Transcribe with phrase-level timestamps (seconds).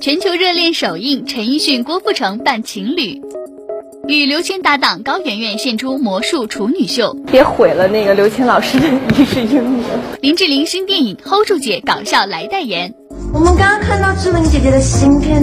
[0.00, 3.20] 全球热恋首映，陈奕迅、郭富城扮情侣，
[4.06, 7.12] 与刘谦搭档高圆圆献出魔术处女秀。
[7.26, 9.84] 别毁了那个刘谦老师的一世英名。
[10.20, 12.94] 林志玲新电影《hold 住姐》搞笑来代言。
[13.34, 15.42] 我们刚刚看到志玲姐姐的新片。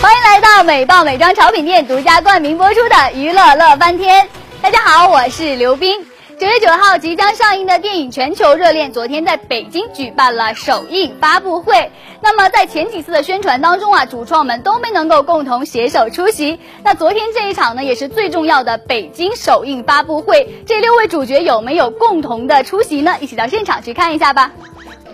[0.00, 4.24] 欢迎来到美爆美妆潮品店独家冠名播出的《娱乐乐翻天》。
[4.62, 6.00] 大家好，我是刘冰。
[6.42, 11.92] 九月九号即将上映的电影《全球热恋》昨天在北京举办了首映发布会。
[12.20, 16.58] 那么在前几次的宣传当中啊，主创们都没能够共同携手出席。
[16.82, 20.64] 那昨天这一场呢，也是最重要的北京首映发布会。
[20.66, 23.14] 这六位主角有没有共同的出席呢？
[23.20, 24.50] 一起到现场去看一下吧。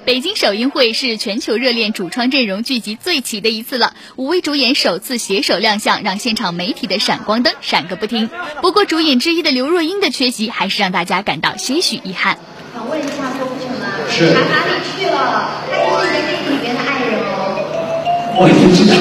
[0.09, 8.31] 北京首映会是全球热恋主创阵容聚集最齐的一次了，五位主演首次携手亮相，让现场媒体的闪光灯闪个不停。
[8.63, 12.39] 不过，主演之一的刘若英的缺席，还是让大家感到些许遗憾。
[12.73, 15.61] 想问一下周富城啊，是他哪里去了？
[15.71, 18.41] 他就是在电影里边的爱人哦。
[18.41, 18.97] 我也不知道，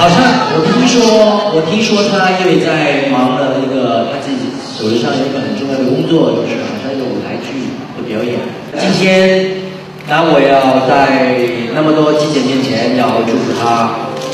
[0.00, 0.16] 好像
[0.56, 4.48] 我听说，我听说他因为在忙了那个他自己
[4.80, 7.52] 手头上有一个很重要的工作，就是好像一个舞台剧
[8.00, 8.40] 的表演。
[8.80, 9.63] 今天。
[10.16, 11.36] 那我要在
[11.74, 13.90] 那么多记者面前要祝福他，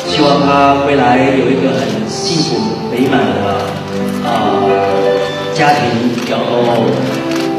[0.06, 2.60] 希望他未来有一个很幸福
[2.92, 3.64] 美满的
[4.28, 4.60] 啊
[5.54, 5.88] 家庭，
[6.28, 6.84] 然后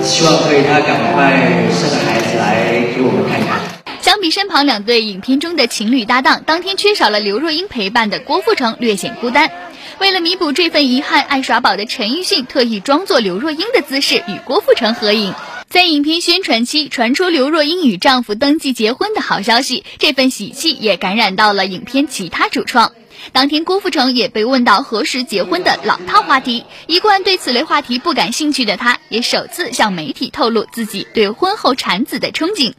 [0.03, 1.33] 希望可以他赶快
[1.73, 3.59] 生个孩子来给我们看看。
[4.02, 9.50] 相比身旁两对影片中的情侣搭档，当天缺少了刘若英陪伴的郭富城略显孤单。
[9.97, 15.33] 为了弥补这份遗憾，爱耍宝的陈奕迅特意装作刘若英的姿势与郭富城合影。
[15.72, 22.91] 在影片宣传期传出刘若英与丈夫登记结婚的好消息，这份喜气也感染到了影片其他主创。
[23.31, 32.74] 当天，郭富城也被问到何时结婚的老套话题，一贯对此类话题不感兴趣的他，也首次向媒体透露自己对婚后产子的憧憬。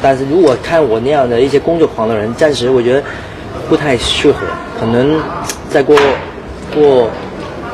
[0.00, 3.04] 但是如果看我那样的一些工作狂的人，暂时我觉得
[3.68, 4.46] 不太适合，
[4.80, 5.22] 可能
[5.68, 5.94] 再过
[6.74, 7.10] 过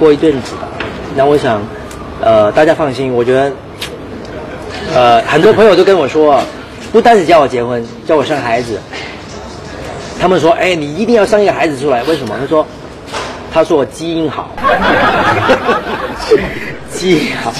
[0.00, 0.68] 过一阵子吧。
[1.14, 1.62] 那我想。
[2.22, 3.52] 呃，大家放心，我觉得，
[4.94, 6.40] 呃，很多朋友都跟我说，
[6.92, 8.78] 不单是叫我结婚，叫我生孩子。
[10.20, 12.36] 他们说，哎，你一定要生一个孩子出来，为什么？
[12.38, 12.64] 他说，
[13.52, 14.50] 他说我基因好，
[16.94, 17.52] 基因好，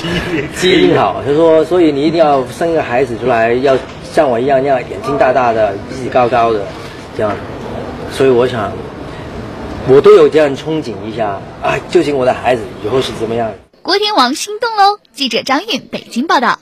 [0.54, 1.20] 基因好。
[1.26, 3.76] 他说，所以你一定要生一个孩子出来，要
[4.12, 6.60] 像我一样，要眼睛大大的，鼻子高高的，
[7.16, 7.32] 这样。
[8.12, 8.70] 所以我想，
[9.88, 13.50] 我都有这样憧憬一下啊，究竟我的孩子以后是怎么样？
[13.82, 15.00] 郭天王心动喽！
[15.12, 16.60] 记者张韵北京报道。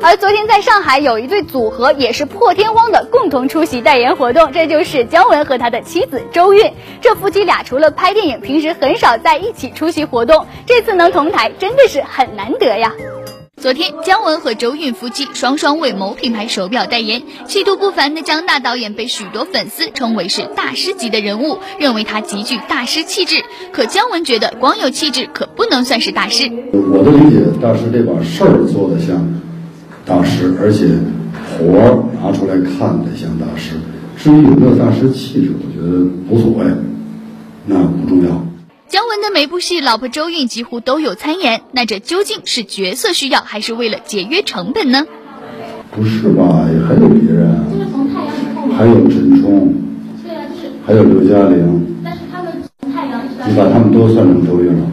[0.00, 6.72] 而昨天在上海有一对组合也是破天荒的共同出席代言活动，这就是姜文和他的妻子周韵。
[7.00, 12.92] 这夫妻俩除了拍电影，平时很少在一起出席活动，这次能同台真的是很难得呀。
[13.64, 23.42] 昨天，姜文和周韵夫妻双双为某品牌手表代言，气度不凡的姜大导演被许多粉丝称为是大师级的人物，认为他极具大师气质。
[23.72, 26.44] 可姜文觉得光有气质可不能算是大师。
[26.74, 29.26] 我的理解，大师得把事儿做得像
[30.04, 30.84] 大师，而且
[31.56, 33.76] 活儿拿出来看得像大师。
[34.18, 36.70] 至于有没有大师气质，我觉得无所谓，
[37.64, 38.46] 那不重要。
[38.94, 41.62] 姜文的每部戏，老婆周韵几乎都有参演。
[41.72, 45.04] 那这究竟是角色需要，还是为了节约成本呢？
[45.90, 46.64] 不是吧？
[46.72, 47.58] 也还有别人。
[47.72, 49.74] 就是从太阳以后还有陈冲。
[50.22, 50.70] 对啊，就是。
[50.86, 51.96] 还有刘嘉玲。
[52.04, 53.48] 但是他们从太阳一直到。
[53.48, 54.86] 你把他们都算成周韵了？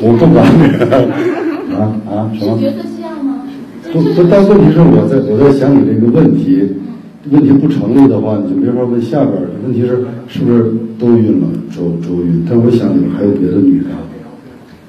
[0.00, 0.62] 我不管你。
[1.74, 2.56] 啊啊什么？
[2.60, 3.42] 角色需要吗？
[3.92, 6.72] 不不，但问题是我在我在想你这个问题。
[7.30, 9.48] 问题不成立的话，你就没法问下边儿。
[9.64, 10.64] 问题是是不是
[10.98, 11.48] 都晕了？
[11.74, 13.90] 周周晕，但我想里面还有别的女的，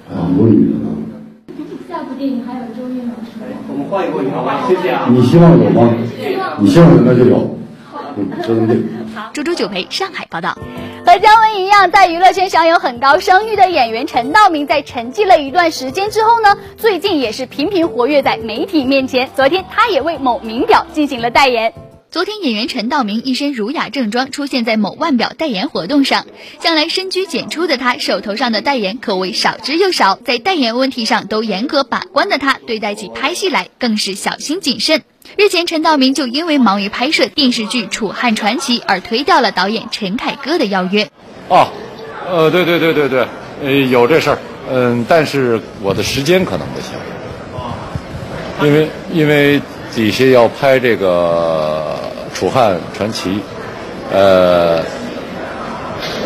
[0.09, 0.89] 还有很多女的呢。
[1.87, 3.39] 下部电影还有周韵老师。
[3.71, 4.65] 我们换一个好吧？
[4.67, 5.07] 谢谢啊。
[5.09, 5.93] 你希望有吗？
[6.59, 7.57] 你希望有那就有。
[9.13, 10.57] 好，猪猪九培上海报道。
[11.05, 19.29] 和姜文一样，在娱乐圈享有很高声誉的演员陈道明，在沉寂了一段时间之后呢，最近也是频频活跃在媒体面前。
[19.35, 21.71] 昨天，他也为某名表进行了代言。
[22.15, 26.25] 昨天，演员陈道明一身儒雅正装出现在某腕表代言活动上。
[26.63, 35.01] 向来深居简出的他，手头上的代言可谓少之又少，在代言问题上都严格把关的他，对待起拍戏来更是小心谨慎。
[35.35, 41.09] 日前，陈道明就因为忙于拍摄电视剧《楚汉传奇》而推掉了导演陈凯歌的邀约。
[41.49, 41.67] 哦，
[42.29, 43.27] 呃，对对对对对，
[43.61, 44.39] 呃，有这事儿，
[44.71, 46.91] 嗯，但是我的时间可能不行，
[48.65, 49.61] 因为因为
[49.93, 52.04] 底下要拍这个。
[52.35, 53.39] 楚汉传奇，
[54.11, 54.83] 呃，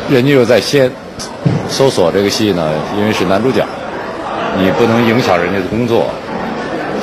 [0.10, 0.92] 人家又在先，
[1.70, 2.68] 搜索这个戏呢，
[2.98, 3.64] 因为是男主角，
[4.58, 6.08] 你不能影响人家的工作，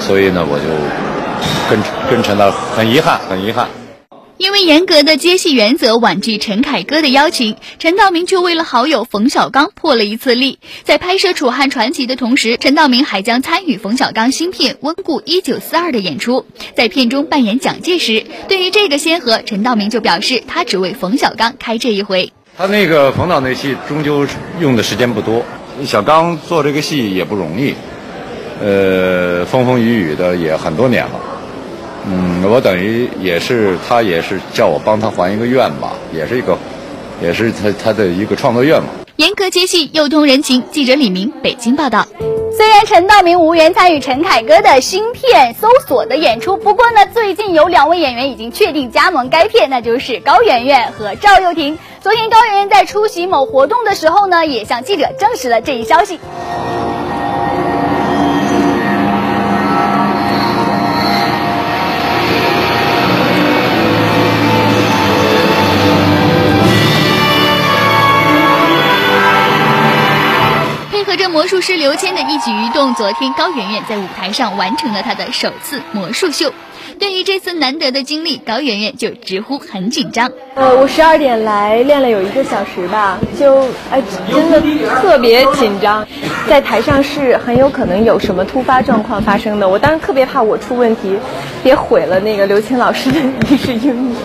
[0.01, 0.67] 所以呢，我就
[1.71, 1.79] 跟
[2.11, 3.69] 跟陈导很遗憾，很遗憾。
[4.39, 10.59] 因为严格的接戏原则婉拒陈凯歌的邀请，陈道明却为了好友冯小刚破了一次例。
[10.85, 16.45] 在拍摄《楚汉传奇》的同时，陈道明还将参与冯小刚新片《温故一九四二》的演出，
[16.75, 18.27] 在片中扮演蒋介石。
[18.47, 22.31] 对于这个先河，陈道明就表示，他只为冯小刚开这一回。
[22.59, 24.27] 他那个冯导那戏终究
[24.61, 25.43] 用的时间不多，
[25.87, 27.75] 小刚做这个戏也不容易，
[28.63, 31.21] 呃，风风雨雨的也很多年了。
[32.09, 36.57] 嗯，我等于也是他，也是叫我帮他还一个愿吧，也是一个，
[37.21, 38.87] 也是他他的一个创作愿望。
[39.17, 42.07] 严格接戏又通人情，记者李明北京报道。
[42.57, 51.79] 虽然陈道明无缘参与陈凯歌的新片《搜索》的演出，不过呢，最近有两位演员已经确定加盟该片，那就是高圆圆和赵又廷。
[52.01, 56.21] 昨天高圆圆在出席某活动的时候呢，也向记者证实了这一消息。
[71.37, 76.51] 魔术师刘谦的一举一动，昨天高圆圆在舞台上完成了她的首次魔术秀。
[76.99, 80.33] 对于这次难得的经历，高圆圆就直呼很紧张。
[80.55, 84.03] 呃，我十二点来练了有一个小时吧，就哎
[84.33, 84.63] 真的
[85.03, 86.09] 特别紧张，
[86.49, 89.69] 在台上是很有可能有什么突发状况发生的。
[89.69, 91.19] 我当时特别怕我出问题，
[91.63, 94.17] 别毁了那个刘谦老师的一世英名。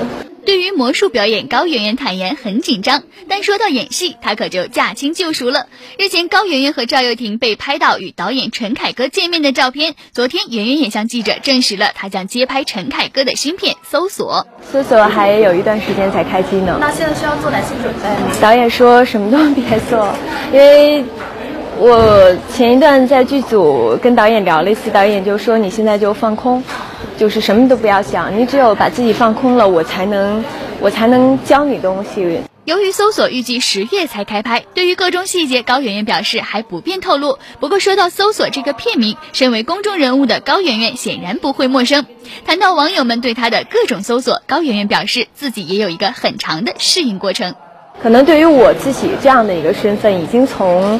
[0.45, 5.67] 对于魔术表演，高圆圆坦言很紧张，但说到演戏，她可就驾轻就熟了。
[5.99, 9.95] 日前，高圆圆和赵又廷被拍到与导演陈凯歌见面的照片。
[10.13, 14.47] 昨天，圆圆也向记者证实了她将接拍陈凯歌的新片《搜索》。
[14.71, 16.77] 搜索还有一段时间才开机呢。
[16.79, 18.41] 那现在需要做哪些准备？
[18.41, 20.13] 导演说什么都别做，
[20.51, 21.05] 因为
[21.83, 26.63] 我前一段在剧组跟导演聊了一次，导演就说你现在就放空。
[27.17, 30.45] 就是什么都不要想，你只有把自己放空了，我才能，
[30.79, 32.41] 我才能教你东西。
[32.65, 37.39] 由于搜索预计十月才开拍，对于各种细节，高圆圆表示还不便透露。
[37.59, 42.05] 不过说到搜索这个片名，身为公众人物的高圆圆显然不会陌生。
[42.45, 47.55] 谈到网友们对她的各种搜索，高圆圆表示自己也有一个很长的适应过程。
[48.01, 50.99] 可能对于我自己这样的一个身份，已经从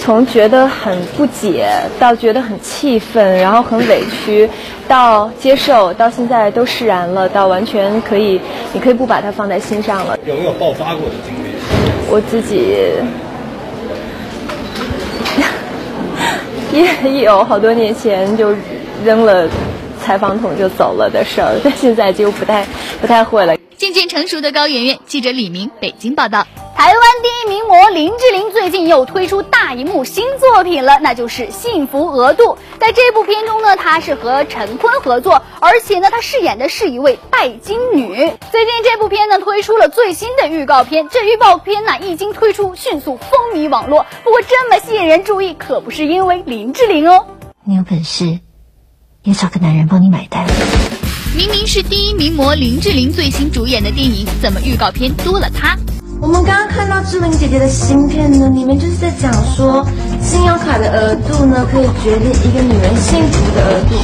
[0.00, 1.68] 从觉得很不解，
[1.98, 4.48] 到觉得很气愤，然后很委屈，
[4.88, 8.40] 到接受，到现在都释然了，到完全可以，
[8.72, 10.18] 你可以不把它放在心上了。
[10.26, 11.50] 有没有爆发过的经历？
[12.08, 12.90] 我自己
[17.12, 18.54] 也有好多年前就
[19.04, 19.46] 扔了
[20.02, 22.66] 采访筒就走了的事儿，但现在就不太
[23.00, 23.54] 不太会了。
[23.76, 26.46] 渐渐成熟的高圆圆，记者李明北京报道。
[26.80, 32.54] 台湾第一名模林志玲最近又推出大荧幕新作品了，那就是《幸福额度》。
[32.78, 38.16] 在这部片中呢，她是和陈坤合作，而且呢，她饰演的是一位拜金女。
[38.50, 44.06] 最近这部片呢推出了最新的预告片，这预告片呢一经推出，迅速风靡网络。
[44.24, 47.26] 不过这么吸引人注意，可不是因为林志玲哦。
[47.62, 48.40] 你有本事，
[49.22, 50.46] 也找个男人帮你买单。
[51.36, 55.76] 明明是第一名模林志玲最新主演的电影，怎么预告片多了她？
[56.20, 59.84] 我们刚刚看到志玲姐姐的芯片呢，里面就是在讲说，
[60.20, 63.96] 信用卡的额度呢，可以决定一个女人幸福的额度。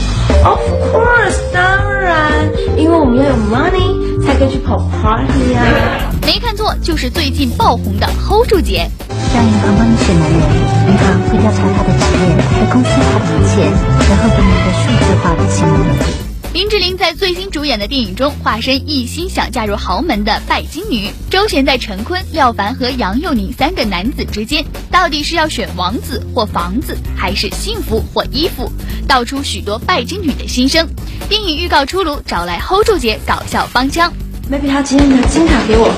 [0.42, 0.60] Of
[0.94, 6.08] course，当然，因为我们要有 money 才可以去跑 party 啊。
[6.22, 8.88] 没看错，就是最近爆红的 Hold 住姐。
[9.34, 10.40] 让银行帮你选男人，
[10.88, 13.60] 银行会调查他的职业和公司他的一切，
[14.08, 16.25] 然后给你一个数字化的信用额度。
[16.56, 28.72] 林志玲在最新主演的电影中，化身一心想嫁入豪门的拜金女，周旋在陈坤、廖凡和杨佑宁三个男子之间，到底是要选王子或房子，还是幸福或衣服，
[29.06, 30.88] 道出许多拜金女的心声。
[31.28, 34.10] 电影预告出炉，找来 Hold 住姐搞笑帮腔。
[34.50, 35.92] Maybe 他今天拿金卡给我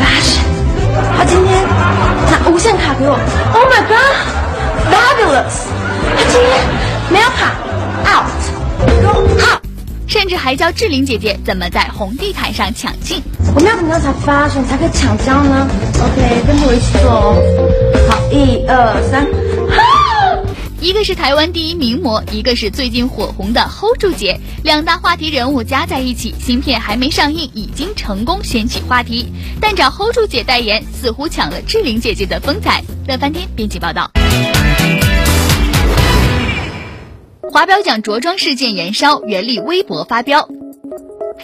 [0.00, 0.46] ，Fashion。
[1.14, 1.62] 他今天
[2.30, 3.12] 拿无限卡给我
[3.52, 5.66] ，Oh my God，Fabulous。
[6.16, 6.66] 他今天
[7.10, 7.52] 没有卡
[8.06, 8.55] ，Out。
[10.08, 13.20] 甚至还教志玲姐姐怎么在红地毯上抢镜。
[13.54, 17.36] 我们要怎么样才发生才可以抢焦呢？OK，跟着我一起做哦。
[18.08, 19.26] 好，一二三。
[20.80, 29.32] 一个是台湾第一名模，一个是最近火红的 Hold 住姐，两大话题人物加在一起，新片还没上映，已经成功掀起话题。
[29.60, 32.82] 但找 Hold 住姐代言，似乎抢了志玲姐姐的风采。
[33.08, 34.10] 乐翻天编辑报道。
[37.56, 40.46] 华表奖着装事件燃烧，袁立微博发飙。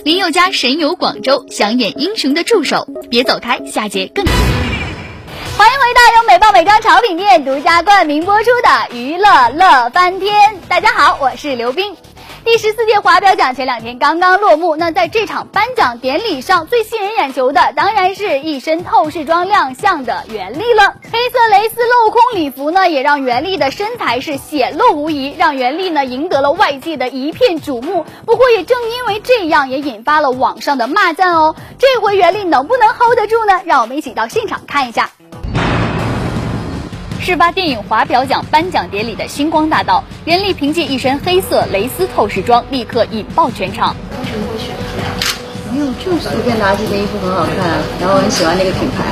[0.05, 4.23] 林宥嘉神游广州，想演英雄的助手，别走开，下节更。
[4.27, 10.35] 欢迎回到由美爆美妆潮品店独家冠名播出的《娱乐乐翻天》。
[10.69, 11.97] 大家好，我是刘冰。
[12.45, 20.95] 第十四届华表奖前两天刚刚落幕，那在这场颁奖典礼上，最吸人眼球的当然是一身透视装亮相的袁立了。
[21.13, 28.05] 黑色蕾丝镂空礼服呢，也让袁立的身材是显露无遗，让袁立呢赢得了外界的一片瞩目。
[28.27, 31.55] 不过也正因为这样，也引发了网上的骂赞哦。
[31.79, 33.63] 这回袁立能不能 hold 得住呢？
[33.65, 35.11] 让我们一起到现场看一下。
[37.23, 43.95] 事发电影华表奖颁奖典礼的星光大道，袁立凭借一身黑色蕾丝透视装，立刻引爆全场。
[44.19, 44.75] 为什么会选
[45.05, 45.73] 它？
[45.73, 47.57] 没有，就随便拿这件衣服很好看，
[48.01, 49.05] 然后我很喜欢那个品牌。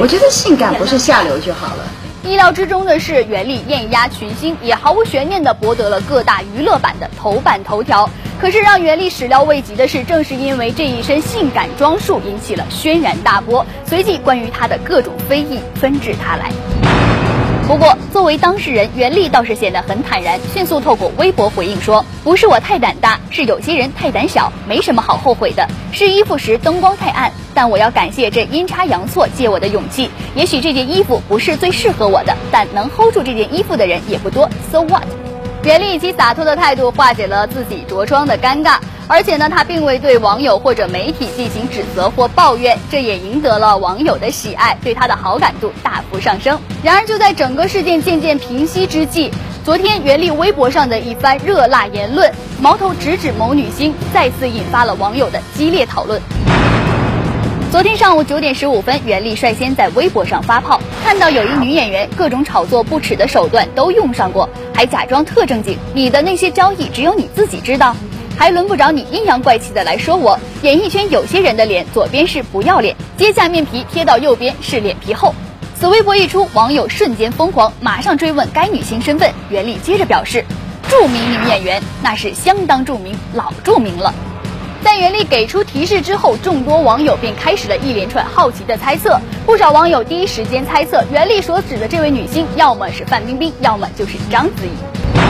[0.00, 1.84] 我觉得性感不是下流就好了。
[2.22, 8.08] 意料之中的是，袁立艳压群星，也毫无悬念地博得了各大娱乐版的头版头条。
[8.40, 16.52] 可是让袁立始料未及的是，正是因为这一身性感装束引起了轩然大波，随即关于他的各种非议纷至沓来。
[17.66, 25.68] 不过，作为当事人，袁立倒是显得很坦然，迅速透过微博回应说：“不是我太胆大，是有些人太胆小，没什么好后悔的。
[25.92, 30.08] 试衣服时灯光太暗，但我要感谢这阴差阳错借我的勇气。
[30.34, 34.48] 也许这件衣服不是最适合我的，但能 hold 住这件衣服的人也不多。
[34.70, 35.27] So what？”
[35.64, 38.76] 袁立其洒脱的态度化解了自己着装的尴尬，
[39.08, 46.58] 而且呢，他并未对网友或者媒体进行指责或抱怨，这也赢得了网友的喜爱，对他的好感度大幅上升。
[46.82, 49.32] 然而，就在整个事件渐渐平息之际，
[49.64, 56.22] 昨天袁立微博上的一番热辣言论，矛头直指某女星，再次引发了网友的激烈讨论。
[57.70, 65.76] 昨天上午九点十五分，袁立率先在微博上发炮，看到有一女演员各种炒作不耻的手段都用上过，还假装特正经。
[65.92, 67.94] 你的那些交易只有你自己知道，
[68.38, 70.38] 还轮不着你阴阳怪气的来说我。
[70.62, 75.34] 演艺圈有些人的脸，左边是不要脸，揭下面皮贴到右边是脸皮厚。
[75.78, 79.30] 此微博一出，网友瞬间疯狂，马上追问该女星身份。
[79.50, 80.42] 袁立接着表示，
[80.88, 84.14] 著名女演员，那是相当著名，老著名了。
[84.88, 89.20] 在袁立给出提示之后，众多网友便开始了一连串好奇的猜测。
[89.44, 94.70] 不少网友第一时间猜测，袁立所指的这位女星，要么是范冰冰，要么就是章子怡。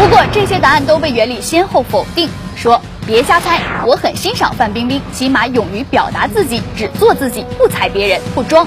[0.01, 8.65] 不过这些答案都被袁立先后否定，说别瞎猜，我很欣赏范冰冰，起码勇于表达自己，只做自己，不踩别人，不装。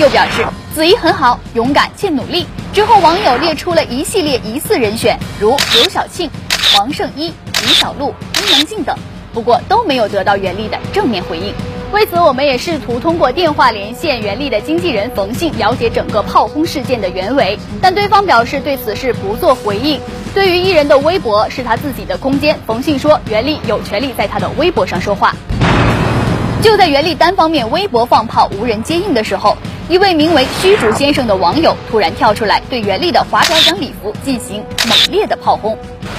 [0.00, 2.44] 又表示子怡很好，勇敢且努力。
[2.72, 6.28] 之后网友列出了一系列疑似人选，如刘晓庆、
[6.74, 8.98] 黄圣依、李小璐、伊能静等。
[9.34, 11.52] 不过都没有得到袁立的正面回应。
[11.92, 17.58] 为此，我们也试图通过电话连线袁立的经纪人冯信，了解整个炮轰事件的原委。
[17.82, 20.00] 但对方表示对此事不做回应。
[20.34, 25.34] 对于艺人的微博是他自己的空间，冯信说袁立有权利在他的微博上说话。
[26.60, 35.76] 就在袁立单方面微博放炮无人接应的时候，一位名为虚竹先生的网友突然跳出来，对袁立的华表奖礼服进行猛烈的炮轰。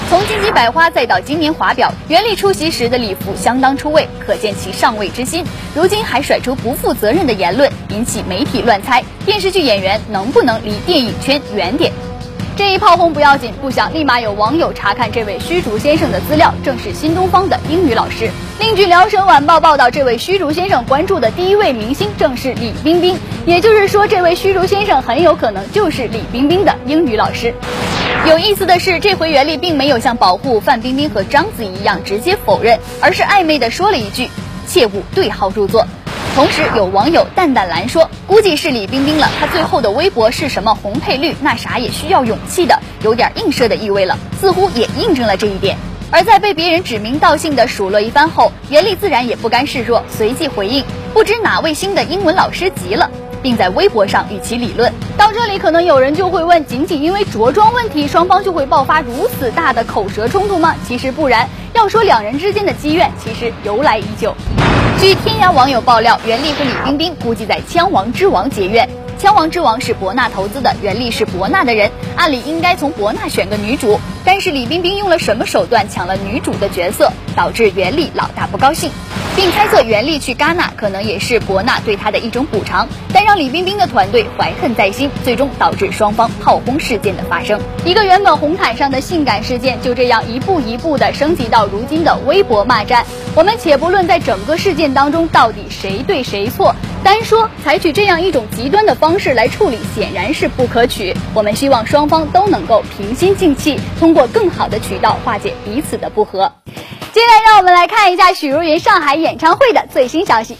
[0.07, 5.43] 从金鸡百花再到今年华表，袁立出席时的礼服相当出位，可见其上位之心。
[5.73, 11.91] 如今还甩出不负责任的言论，引起媒体乱猜电视剧演员能不能离电影圈远点。
[12.55, 18.29] 这一炮轰不要紧，不想立马有网友查看这位虚竹先生的资料，正是新东方的英语老师。
[18.57, 27.53] 另据辽沈晚报报道，这位虚竹先生关注的第一位明星正是李冰冰，也就是说，这位虚竹先生很有可能就是李冰冰的英语老师。
[28.27, 34.29] 有意思的是，这回袁立并没有像保护范冰冰和章子怡一样直接否认，而是暧昧的说了一句
[34.67, 35.85] ：“切勿对号入座。”
[36.33, 45.77] 同时，有网友淡淡蓝说：“估计是李冰冰了，她最后的微博是什么红配绿，那啥也需要勇气的，有点映射的意味了，似乎也印证了这一点。”
[46.11, 50.83] 而在被别人指名道姓的数落一番后，袁立自然也不甘示弱，随即回应
[51.13, 53.09] ：“不知哪位新的英文老师急了。”
[53.41, 54.91] 并在微博上与其理论。
[55.15, 60.73] 到这里，可能有人就会问：仅仅因为着装问题，双方就会爆发如此大的口舌冲突吗？
[60.87, 61.47] 其实不然。
[61.73, 64.33] 要说两人之间的积怨，其实由来已久。
[64.99, 68.87] 据天涯网友爆料，袁立和李冰冰估计在《枪王之王》结怨。
[69.17, 78.91] 《枪王之王》是博纳投资的，袁立是博纳的人，按理应该从博纳选个女主，但是李冰冰用了什么手段抢了女主的角色，导致袁立老大不高兴，
[79.35, 87.59] 并猜测袁立去戛纳可能也是博纳对他的一种补偿，但让李冰冰的团队怀恨在心，最终导致双方炮轰事件的发生。
[87.83, 93.05] 一个原本红毯上的性感事件，就这样一步一步的升级到如今的微博骂战。
[93.35, 96.73] 我们且不论在整个事件当中到底谁对谁错。
[97.03, 101.13] 单说采取这样一种极端的方式来处理，显然是不可取。
[101.33, 106.51] 我们希望双方都能够平心静气，通过更好的渠道化解彼此的不和。
[107.15, 110.57] 接下来，让我们来看一下许茹芸上海演唱会的最新消息。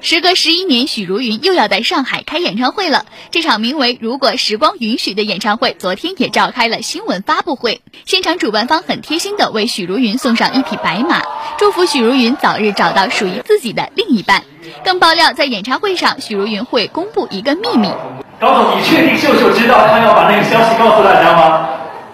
[0.00, 3.04] 时隔十一年，许茹芸又要在上海开演唱会了。
[3.32, 7.82] 这场名为《如果时光允许》的演唱会，昨天也召开了新闻发布会。
[8.04, 11.22] 现场主办方很贴心的为许茹芸送上一匹白马，
[11.58, 14.44] 祝福许茹芸早日找到属于自己的另一半。
[14.84, 17.90] 更爆料，在演唱会上，许茹芸会公布一个秘密。
[18.38, 21.68] 高总，你确定秀秀知道他要把那个消息告诉大家吗？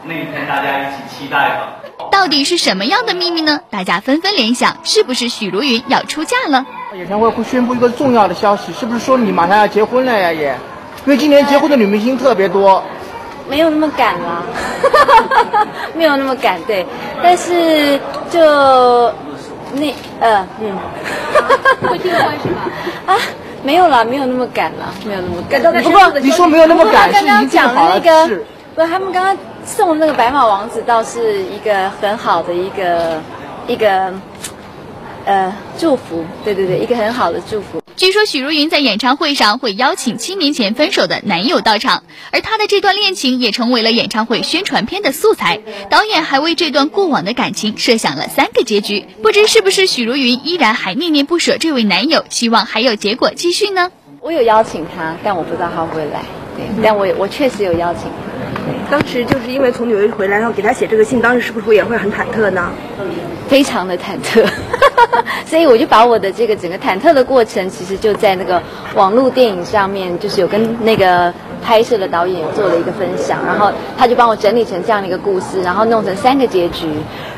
[0.05, 1.82] 那一天大家一起期待吧。
[2.13, 3.61] 到底是什么样的秘密呢？
[3.71, 6.67] 大家纷纷联想，是不是许茹芸要出嫁了？
[6.95, 10.31] 演唱会会宣布一个重要的消息，是不是说你马上要结婚了呀？
[10.31, 10.55] 也，
[11.07, 12.85] 因为今年结婚的女明星特别多，
[13.49, 14.45] 没有那么赶了，
[15.97, 16.87] 没有那么赶，对，
[17.23, 17.99] 但是
[18.31, 18.41] 就
[19.73, 20.77] 那呃嗯，
[21.89, 22.69] 会订婚是吧？
[23.07, 23.17] 啊，
[23.65, 25.83] 没有了，没有那么赶了，没有那么赶。
[25.83, 28.45] 不过你说没有那么赶，是已经讲好了个，是。
[28.75, 33.21] 不，他们刚刚送的那个白马王子倒是一个很好的一个
[33.67, 34.13] 一个
[35.27, 37.83] 呃祝福，对对对，一个很好的祝福。
[37.95, 42.03] 据说许茹芸在演唱会上会邀请七年前分手的男友到场，
[42.33, 45.61] 而她的这段恋情也成为了演唱会宣传片的素材。
[45.91, 53.91] 导演还为这段过往的感情设想了三个结局，不知是不是许茹芸依然还念念不舍这位男友，希望还有结果继续呢？
[54.21, 56.23] 我有邀请他，但我不知道他会不会来。
[56.57, 58.32] 对，但我我确实有邀请他。
[58.91, 62.71] 当时就是因为从纽约回来，然后给他写这个信，当时是不是也会很忐忑呢？
[63.49, 64.47] 非常的忐忑，
[65.45, 68.63] 所以我就把我的这个整个忐忑的过程，其实就在那个
[68.95, 71.33] 网络电影上面，就是有跟那个
[71.63, 76.87] 拍摄的导演做了一个分享，然后他就帮我整理成这样的一个故事，然后弄成三个结局。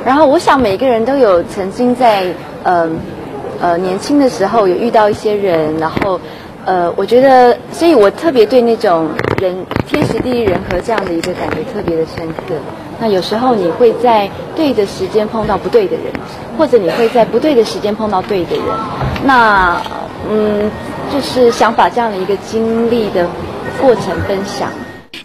[0.04, 2.26] 然后我想每个人都有曾经在
[2.62, 2.88] 呃
[3.60, 6.20] 呃年轻的时候有遇到一些人，然后。
[6.66, 9.54] 呃，我觉得，所以我特别对那种人
[9.86, 12.54] 天时地利人和这样的一个感觉特别的深刻。
[12.98, 16.04] 那有时候你会在对的时间碰到不对的人，
[16.56, 18.64] 或者你会在不对的时间碰到对的人。
[19.24, 19.80] 那
[20.30, 20.70] 嗯，
[21.12, 23.28] 就是想把这样的一个经历的
[23.80, 24.70] 过程分享。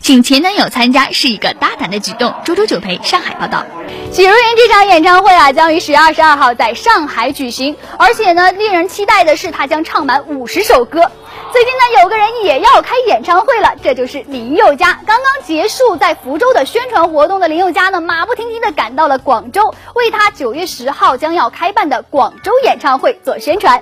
[0.02, 2.34] 请前男友参加是一个大胆的举动。
[2.44, 3.64] 周周九陪上海报道，
[4.12, 11.02] 许茹芸这场演唱会啊，将于十月二十二号在上海举行，而且呢，令人期待的是，她将唱满五十首歌。
[11.52, 14.94] 最近呢，有个人也要开演唱会了，这就是林宥嘉。
[15.06, 23.82] 刚刚结束在福州的宣传活动的林宥嘉呢，马不停蹄地赶到了广州，为他九月十号将要开办的广州演唱会做宣传。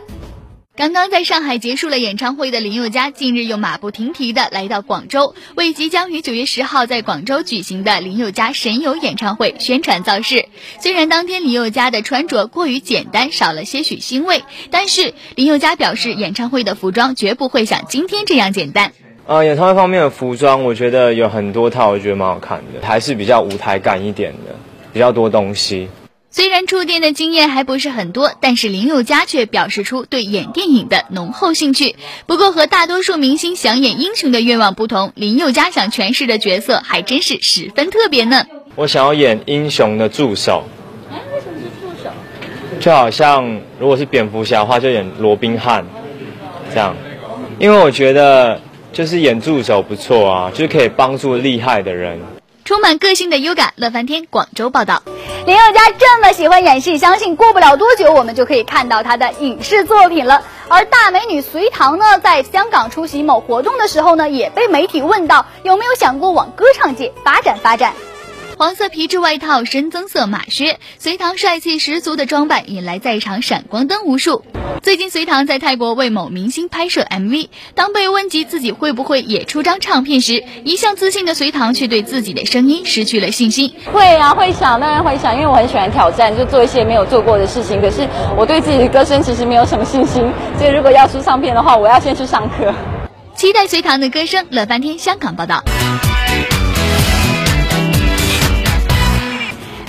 [0.77, 10.45] 刚刚在上海结束了演唱会的林宥嘉，近日又马不停蹄的来到广州，为即将于九月十号在广州举行的林宥嘉神游演唱会宣传造势。
[10.79, 18.91] 虽然当天林宥嘉的穿着过于简单，少了些许腥味，但是林宥嘉表示，演唱会的服装绝不会像今天这样简单。
[19.25, 24.53] 呃，演唱会方面的服装，我觉得有很多套，我觉得蛮好看的，还是比较舞台感一点的，
[24.93, 25.87] 比较多东西。
[26.29, 31.95] 虽然触电的经验还不是很多，但是林宥嘉却表示出对演电影的浓厚兴趣。
[32.25, 38.45] 不过和大多数明星想演英雄的愿望不同，林宥嘉想诠释的角色还真是十分特别呢。
[38.75, 40.63] 我想要演英雄的助手。
[41.09, 42.11] 哎，为什么是助手？
[42.79, 45.83] 就好像如果是蝙蝠侠的话，就演罗宾汉
[46.71, 46.95] 这样，
[47.57, 48.61] 因为我觉得
[48.91, 52.19] 就是演助手不错啊，就是可以帮助厉害的人。
[52.67, 55.01] 充满个性的优感，乐翻天广州报道。
[55.45, 60.43] 林宥嘉这么喜欢演戏，相信过不了多久，我们就可以看到他的影视作品了。
[60.67, 67.93] 而大美女隋棠呢，在香港出席某活动的时候呢，也被媒体问到有没有想过往歌唱界发展发展。
[68.57, 74.43] 黄色皮质外套，深棕色马靴，隋唐帅气十足的装扮引来在场闪光灯无数。
[74.81, 83.71] 最近，隋唐在泰国为某明星拍摄 MV，当被问及自己会不会也出张唱片时，一向自信的隋唐却对自己的声音失去了信心。
[83.93, 87.79] 会啊，会想，当然会想，因为我很喜欢挑战，就做一些没有做过的事情。
[87.79, 90.23] 可是我对自己的歌声其实没有什么信心，
[90.57, 92.73] 所以如果要出唱片的话，我要先去上课。
[93.35, 95.63] 期待隋唐的歌声，乐翻天香港报道。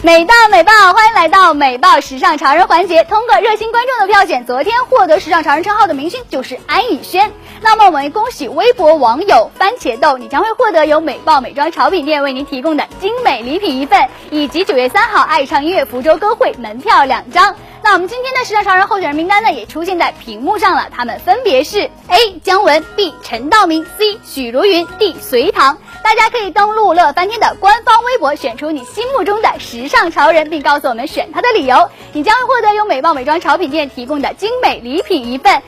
[0.01, 3.03] 美到美爆，欢迎来到美爆时尚潮人环节。
[3.03, 7.33] 通过热心观众的票选，昨天获得时尚潮人称号的明星就是安以轩。
[7.63, 17.57] 那么我们恭喜微博网友番茄豆，你将会获得由美爆美妆潮品店为您提供的精美礼品一份，以及九月三号爱唱音乐福州歌会门票两张。
[17.89, 25.79] 那我们今天的时尚潮人候选人名单呢，也出现在屏幕上了，他们分别是 A 姜文、B 陈道明、C 许茹芸、D 隋棠。
[26.05, 35.63] 大家可以登录乐翻天的官方微博，选出你心目中的时尚潮人，并告诉我们选他的理由，你将会获得由美爆美妆潮品店提供的精美礼品一份。